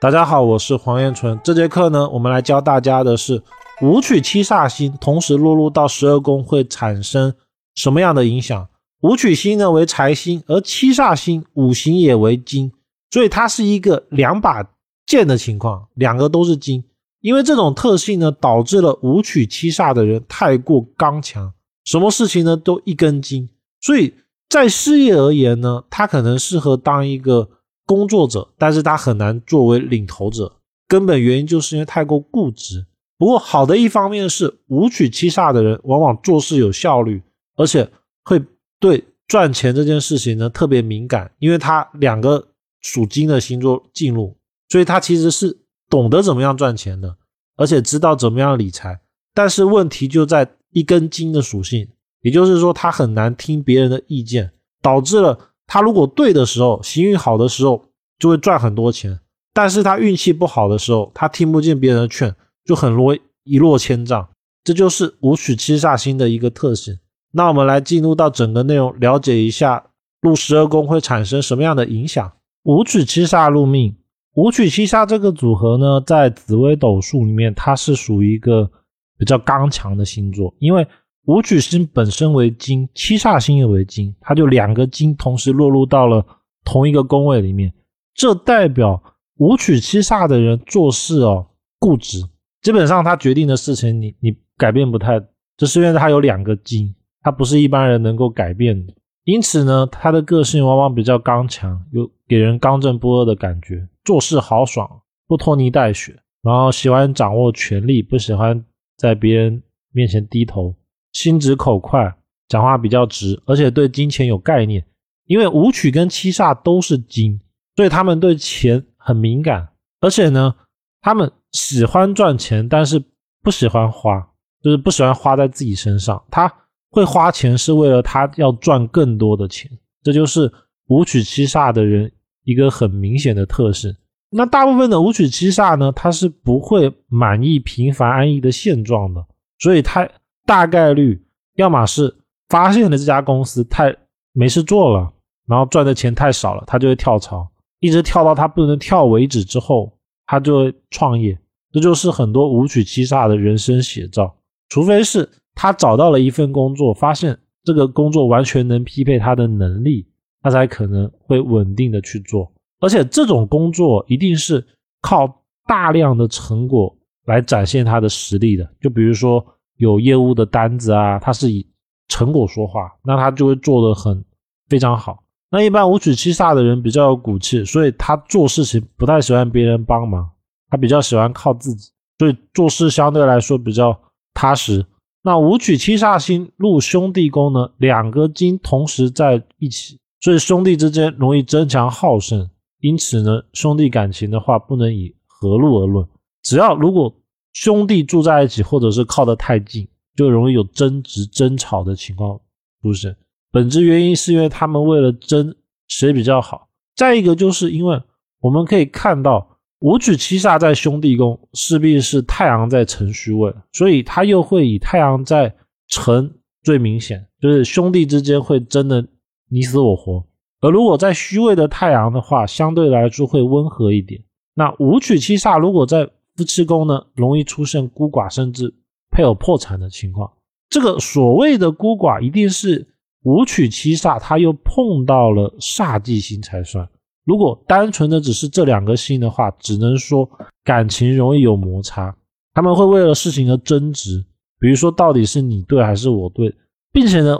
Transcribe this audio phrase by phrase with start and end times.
[0.00, 1.38] 大家好，我是黄彦纯。
[1.44, 3.42] 这节课呢，我们来教大家的是
[3.82, 7.34] 武曲七煞星同时落入到十二宫会产生
[7.74, 8.66] 什么样的影响。
[9.02, 12.72] 武曲星呢为财星，而七煞星五行也为金，
[13.10, 14.66] 所以它是一个两把
[15.04, 16.82] 剑的情况，两个都是金。
[17.20, 21.52] 因为这种特性呢，导致了武曲七煞的人太过刚强，
[21.84, 23.50] 什么事情呢都一根筋，
[23.82, 24.14] 所以
[24.48, 27.50] 在事业而言呢，他可能适合当一个
[27.90, 30.52] 工作者，但是他很难作为领头者，
[30.86, 32.86] 根本原因就是因为太过固执。
[33.18, 37.20] 不过好的一方面是，武曲七煞的人往往做事有效率，
[37.56, 37.90] 而且
[38.22, 38.40] 会
[38.78, 42.46] 对赚钱这件事情呢特别敏感，因为他两个
[42.80, 44.36] 属金的星座进入，
[44.68, 45.58] 所以他其实是。
[45.90, 47.16] 懂得怎么样赚钱的，
[47.56, 49.00] 而且知道怎么样理财，
[49.34, 51.88] 但是问题就在一根筋的属性，
[52.20, 55.36] 也就是说他很难听别人的意见，导致了
[55.72, 57.84] 他如果对的时候，行运好的时候
[58.18, 59.20] 就会赚很多钱，
[59.54, 62.34] 但是他运气不好的时候，他听不进别人的劝，
[62.64, 64.28] 就很容易一落千丈。
[64.64, 66.98] 这就是武曲七煞星的一个特性。
[67.30, 69.84] 那我们来进入到整个内容，了解一下
[70.20, 72.32] 入十二宫会产生什么样的影响。
[72.64, 73.94] 武曲七煞入命。
[74.34, 78.68] 武曲七杀这个组合呢，在紫微斗数里面，它是属于一个
[79.16, 80.84] 比较刚强的星座，因为
[81.30, 86.26] 武曲星本身为金，七煞星也为金，它就两个金同时落入到了
[86.64, 87.72] 同一个宫位里面，
[88.16, 89.00] 这代表
[89.36, 91.46] 武曲七煞的人做事哦
[91.78, 92.20] 固执，
[92.62, 95.22] 基本上他决定的事情你你改变不太，
[95.56, 96.92] 这是因为他有两个金，
[97.22, 98.92] 他不是一般人能够改变的，
[99.22, 103.86] 因此呢，他的个性往往比较刚强，有给人刚正不阿的感觉。
[104.02, 108.64] 做事豪爽，不拖泥带水，然后喜欢掌握权力，不喜欢
[108.96, 110.74] 在别人面前低头，
[111.12, 112.14] 心直口快，
[112.48, 114.84] 讲话比较直，而且对金钱有概念。
[115.26, 117.40] 因为五曲跟七煞都是金，
[117.76, 119.68] 所以他们对钱很敏感，
[120.00, 120.54] 而且呢，
[121.00, 123.02] 他们喜欢赚钱，但是
[123.42, 124.20] 不喜欢花，
[124.62, 126.22] 就是不喜欢花在自己身上。
[126.30, 126.52] 他
[126.90, 129.70] 会花钱是为了他要赚更多的钱，
[130.02, 130.52] 这就是
[130.88, 132.10] 五曲七煞的人。
[132.44, 133.94] 一个很明显的特性。
[134.30, 139.24] 那大部分的五曲七煞呢，他是不会满意平凡安逸的现状的，
[139.58, 140.08] 所以他
[140.50, 141.24] 大概率
[141.54, 142.12] 要么是
[142.48, 143.94] 发现了这家公司太
[144.32, 145.12] 没事做了，
[145.46, 149.96] 然后赚的钱太少了，他就会跳槽，一直跳到他不能跳为止之后，
[150.26, 151.38] 他就会创业。
[151.70, 154.34] 这就是很多舞曲七煞的人生写照。
[154.68, 160.04] 除非是他找到了一份工作，发现这个工作完全能匹配他的能力。
[160.42, 162.50] 他才可能会稳定的去做，
[162.80, 164.66] 而且这种工作一定是
[165.00, 166.96] 靠大量的成果
[167.26, 168.68] 来展现他的实力的。
[168.80, 169.46] 就比如说
[169.80, 171.66] 有业务的单子啊，他是以
[172.06, 174.22] 成果说话，那他就会做的很
[174.68, 175.24] 非常好。
[175.50, 180.30] 那一般五取七煞的人比较有骨气，所以他做事情不太喜欢别人帮忙，
[180.68, 183.98] 他比较喜欢靠自己，所以做事相对来说比较
[184.34, 184.84] 踏实。
[185.22, 189.98] 那五取七煞星入兄弟宫呢，两个金同时在一起。
[190.20, 196.06] 所以兄弟之间容易争强好胜，因此呢，兄弟感情的话不能以和睦而论。
[196.42, 197.14] 只要如果
[197.52, 202.40] 兄弟住在一起，或者是靠得太近，就容易有争执、争吵的情况
[202.82, 203.16] 出现。
[203.50, 205.54] 本质原因是因为他们为了争
[205.88, 206.68] 谁比较好。
[206.96, 208.00] 再一个就是因为
[208.40, 215.54] 我们可以看到五曲七煞在兄弟宫，势必是太阳在辰戌位，所以他又会以太阳在
[215.88, 216.32] 辰
[216.62, 219.06] 最明显，就是兄弟之间会争的。
[219.52, 220.24] 你死我活，
[220.60, 224.22] 而如果在虚位的太阳的话，相对来说会温和一点。
[224.54, 226.08] 那五曲七煞如果在
[226.40, 228.72] 夫妻宫呢，容易出现孤寡甚至
[229.10, 230.32] 配偶破产的情况。
[230.70, 232.88] 这个所谓的孤寡，一定是
[233.24, 236.88] 五取七煞，他又碰到了煞忌星才算。
[237.26, 240.26] 如果单纯的只是这两个星的话，只能说
[240.64, 242.16] 感情容易有摩擦，
[242.54, 244.24] 他们会为了事情而争执，
[244.58, 246.54] 比如说到底是你对还是我对，
[246.90, 247.38] 并且呢。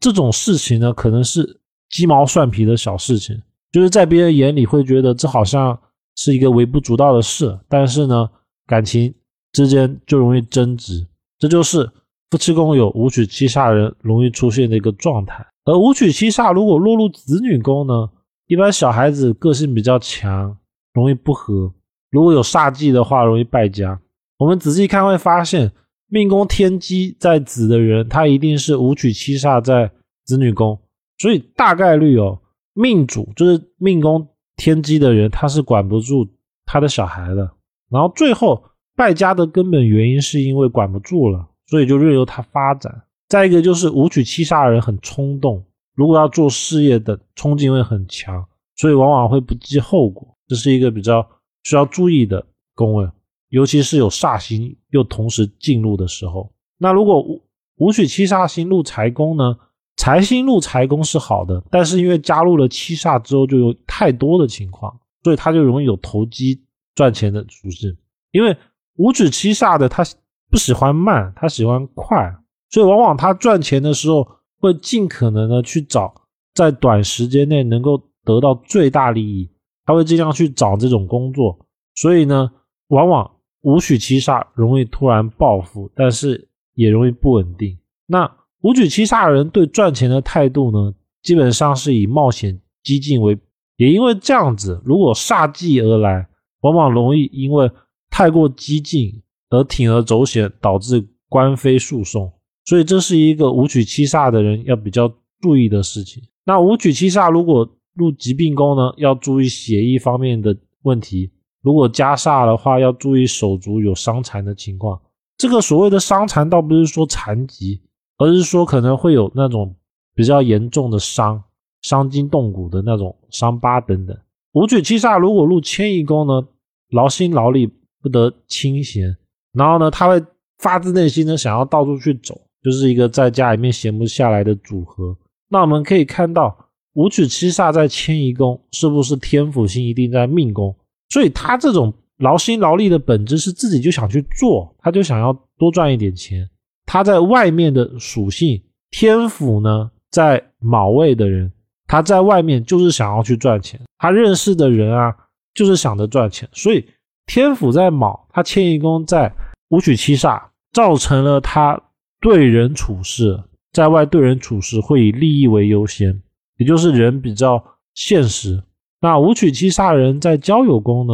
[0.00, 1.60] 这种事情呢，可能是
[1.90, 5.78] 鸡毛蒜皮的小事情，就是在别人眼里会觉得这好像
[6.16, 8.28] 是一个微不足道的事，但是呢，
[8.66, 9.14] 感情
[9.52, 11.06] 之间就容易争执，
[11.38, 11.90] 这就是
[12.30, 15.46] 夫妻宫有五曲七煞人容易出现的一个状态。
[15.64, 18.10] 而五曲七煞如果落入子女宫呢，
[18.46, 20.56] 一般小孩子个性比较强，
[20.92, 21.72] 容易不和；
[22.10, 24.00] 如果有煞忌的话，容易败家。
[24.38, 25.72] 我们仔细看会发现。
[26.14, 29.90] 命宫天机在子的人，他一定是五曲七煞在
[30.26, 30.78] 子女宫，
[31.16, 32.38] 所以大概率哦，
[32.74, 36.28] 命主就是命宫天机的人，他是管不住
[36.66, 37.50] 他的小孩的。
[37.92, 38.64] 然后最后
[38.96, 43.02] 败家的根本原因是因为管不住了，所以就任由他发展。
[43.28, 45.62] 再一个就是五曲七煞人很冲动，
[45.94, 48.44] 如果要做事业的冲劲会很强，
[48.76, 51.26] 所以往往会不计后果，这是一个比较
[51.62, 52.44] 需要注意的
[52.74, 53.08] 宫位，
[53.50, 56.52] 尤其是有煞星又同时进入的时候。
[56.78, 57.42] 那如果五
[57.76, 59.56] 五曲七煞星入财宫呢？
[59.94, 66.58] 财星入财宫是好的，但是因为加入了七煞之后，就有太多的情况，所以他就容易有投机
[66.94, 67.96] 赚钱的属性。
[68.30, 68.56] 因为
[68.96, 70.04] 五曲七煞的他
[70.50, 72.34] 不喜欢慢，他喜欢快，
[72.70, 74.26] 所以往往他赚钱的时候
[74.58, 76.14] 会尽可能的去找
[76.54, 79.50] 在短时间内能够得到最大利益，
[79.84, 81.58] 他会尽量去找这种工作。
[81.94, 82.50] 所以呢，
[82.88, 83.30] 往往
[83.62, 87.78] 五曲七煞容易突然暴富，但是也容易不稳定。
[88.06, 88.30] 那
[88.62, 93.38] 五曲七煞人对赚钱的态度呢，基本上是以冒险激进为，
[93.76, 96.28] 也因为这样子，如果煞忌而来，
[96.62, 97.70] 往往容易因为
[98.10, 102.32] 太过激进而铤而走险，导致官非诉讼。
[102.64, 106.22] 所以这是一个五曲七煞的人要比较注意的事情。
[106.44, 111.30] 那五曲七煞如果入疾病宫呢，要注意血液方面的问题；
[111.60, 115.00] 如果加煞的话，要注意手足有伤残的情况。
[115.36, 117.80] 这个所谓的伤残，倒不是说残疾。
[118.18, 119.74] 而是说可能会有那种
[120.14, 121.42] 比较严重的伤、
[121.80, 124.16] 伤筋动骨的那种伤疤等等。
[124.52, 126.46] 五曲七煞如果入迁移宫呢，
[126.90, 127.70] 劳心劳力
[128.00, 129.16] 不得清闲，
[129.52, 130.22] 然后呢，他会
[130.58, 135.16] 发自内心的想要到处去走，就是一个在家里面闲不下来的组合。
[135.48, 136.56] 那我们可以看到
[136.94, 140.74] 五曲七煞在迁移宫，是不是天府星一定在命宫？
[141.08, 146.48] 所以他这种劳心劳力的本质是自己就想去做，他就想要多赚一点钱。
[146.84, 151.50] 他在外面的属性天府呢，在卯位的人，
[151.86, 155.14] 他在外面就是想要去赚钱，他认识的人啊，
[155.54, 156.84] 就是想着赚钱，所以
[157.26, 159.32] 天府在卯，他迁移宫在
[159.70, 160.42] 五曲七煞，
[160.72, 161.80] 造成了他
[162.20, 163.42] 对人处事，
[163.72, 166.22] 在外对人处事会以利益为优先，
[166.56, 167.62] 也就是人比较
[167.94, 168.62] 现实。
[169.00, 171.12] 那五曲七煞人在交友宫呢，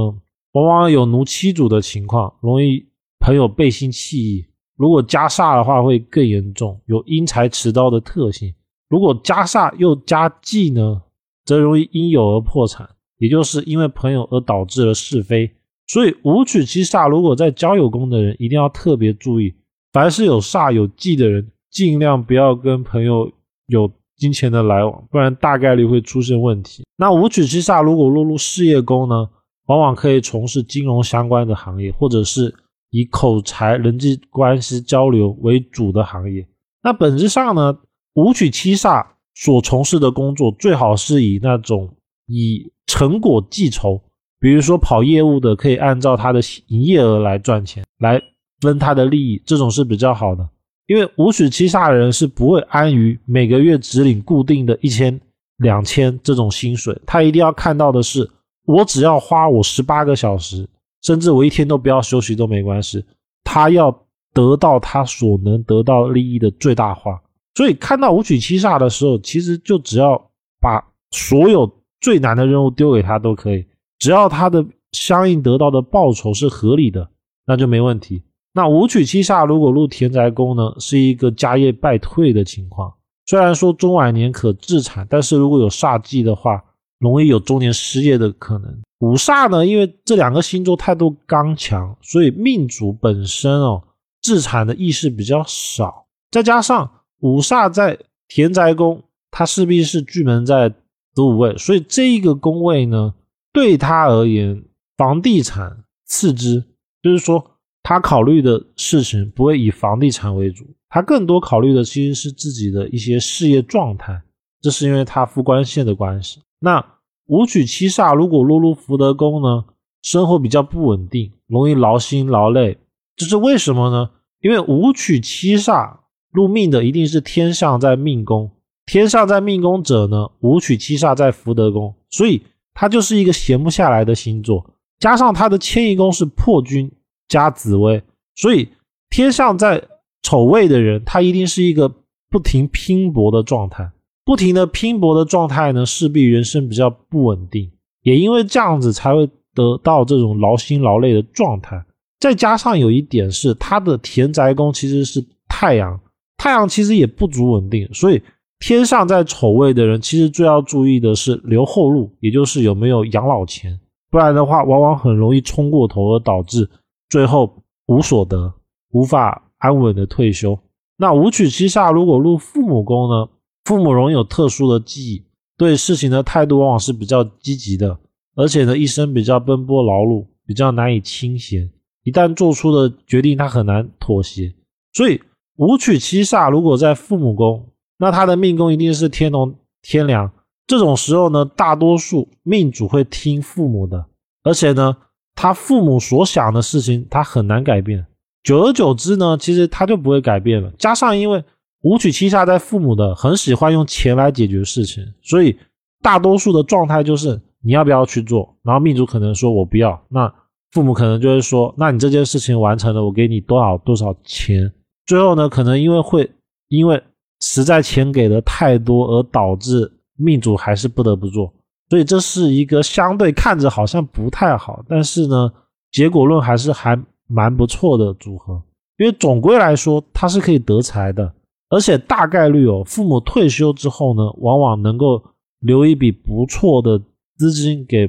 [0.52, 2.86] 往往有奴妻主的情况，容易
[3.18, 4.46] 朋友背信弃义。
[4.76, 8.54] 如果加煞的话，会更严重，有因财持刀的特性。
[8.88, 11.02] 如果加煞又加忌呢，
[11.44, 12.88] 则容易因有而破产，
[13.18, 15.50] 也就是因为朋友而导致了是非。
[15.86, 19.54] 所以五曲七煞，如果在交友宫的人，一定要特别注意，
[19.92, 23.30] 凡是有煞有忌的人，尽量不要跟朋友
[23.66, 26.84] 有金钱的来往，不然大概率会出现问题。
[26.96, 29.28] 那五曲七煞如果落入事业宫呢，
[29.66, 32.54] 往往可以从事金融相关的行业，或者是。
[32.90, 36.48] 以口才、人际关系交流为主的行业，
[36.82, 37.78] 那本质上呢，
[38.18, 39.06] 五曲七煞
[39.36, 41.88] 所从事的工作最好是以那种
[42.26, 44.02] 以成果计酬，
[44.40, 48.20] 比如说跑业务的，可以按照他的营业额来赚钱，来
[48.60, 50.48] 分他的利益，这种是比较好的。
[50.88, 55.20] 因为五曲七煞的人是不会安于每个月只领固定的一千、
[55.58, 58.28] 两千这种薪水，他一定要看到的是，
[58.66, 60.68] 我只要花我十八个小时。
[61.02, 63.04] 甚至我一天都不要休息都没关系，
[63.44, 63.96] 他要
[64.34, 67.22] 得到他所能得到利益的最大化。
[67.58, 71.68] 所以看到五曲七煞的时候，其实就只要把所有
[72.00, 73.66] 最难的任务丢给他都可以，
[73.98, 77.10] 只要他的相应得到的报酬是合理的，
[77.44, 78.22] 那就没问题。
[78.52, 82.94] 那五曲七煞如果入田宅宫呢，是一个家业败退的情况。
[83.26, 86.62] 虽然说中晚年可自产，但是如果有煞忌的话，
[87.00, 88.72] 容易有中年失业的可能。
[89.00, 93.82] 五煞呢，因为这两个星座态度刚强，所以命主本身哦，
[94.22, 96.06] 自产的意识比较少。
[96.30, 96.88] 再加上
[97.20, 97.98] 五煞在
[98.28, 103.14] 田宅宫，它势必是巨门在子午位，所以这一个宫位呢，
[103.52, 104.62] 对他而言，
[104.96, 106.64] 房地产次之，
[107.02, 107.44] 就是说
[107.82, 114.22] 他考虑的事情不会以房地产为主，他更多考虑的其实是自己的一些事业状态。
[114.60, 116.40] 这是因为他副官线的关系。
[116.58, 116.84] 那
[117.26, 119.64] 五曲七煞如果落入福德宫呢，
[120.02, 122.78] 生活比较不稳定，容易劳心劳累。
[123.14, 124.10] 这是为什么呢？
[124.40, 125.98] 因为五曲七煞
[126.32, 128.50] 入命的一定是天相在命宫，
[128.86, 132.42] 天相在命宫者呢，五曲七煞在福德宫，所以
[132.74, 134.64] 他就是一个闲不下来的星座。
[134.98, 136.90] 加上他的迁移宫是破军
[137.28, 138.02] 加紫薇，
[138.34, 138.68] 所以
[139.10, 139.82] 天上在
[140.22, 141.92] 丑位的人，他一定是一个
[142.28, 143.90] 不停拼搏的状态。
[144.24, 147.70] 不停的拼搏的状态呢，势必人生比较不稳定，
[148.02, 151.82] 也因为这样子才会得到这种劳心劳累的状态。
[152.20, 155.98] 再加上有一点是，他的田宅宫其实是太阳，
[156.38, 158.22] 太阳其实也不足稳定，所以
[158.60, 163.78] 天上在丑位的人，其实最要注意的是留后路，也就是有没有养老钱，
[164.10, 166.70] 不然的话，往往很容易冲过头，而导致
[167.10, 168.54] 最后无所得，
[168.92, 170.58] 无法安稳的退休。
[170.96, 173.28] 那五曲七煞如果入父母宫呢？
[173.64, 175.22] 父母容易有特殊的记忆，
[175.58, 177.98] 对事情的态度往往是比较积极的，
[178.34, 181.70] 而且呢，一生比较奔波劳碌，比较难以清闲，
[182.02, 184.54] 一旦做出的决定，他很难妥协。
[184.94, 185.20] 所以
[185.58, 190.30] 五曲七煞如果在父母宫，那他的命宫一定是天龙天梁。
[190.68, 194.06] 这种时候呢，大多数命主会听父母的，
[194.44, 194.96] 而且呢，
[195.34, 198.06] 他父母所想的事情，他很难改变。
[198.44, 200.70] 久而久之呢，其实他就不会改变了。
[200.78, 201.42] 加上因为
[201.82, 205.58] 五曲七煞在父母的，很喜欢用钱来解决事情，所以
[206.00, 210.32] 大多数的状态就是你要不要去做，然后命主可能说我不要，那
[210.70, 214.72] 父母可能就会说，那你这件事情完成了，我给你多少多少钱。
[215.08, 216.30] 最后呢，可能因为会
[216.68, 217.02] 因为
[217.40, 221.50] 实在钱给的太多，而导致命主还是不得不做，
[221.88, 225.50] 所以这是一个相对看着好像不太好，但是呢，
[225.90, 228.62] 结果论还是还蛮不错的组合。
[228.98, 231.32] 因为总归来说，它是可以得财的，
[231.70, 235.22] 而且大概率哦，父母退休之后呢，往往能够
[235.60, 237.00] 留一笔不错的
[237.38, 238.06] 资金给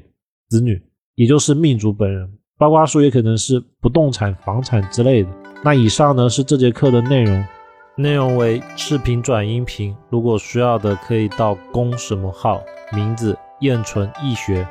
[0.49, 0.81] 子女，
[1.15, 5.29] 也就是命主本人，包括说也可能是不动产、房产之类的。
[5.61, 7.45] 那以上呢是这节课的内容，
[7.95, 12.63] 内容为视频转音频，如果需要的可以到公什么号，
[12.93, 14.65] 名字燕纯易学。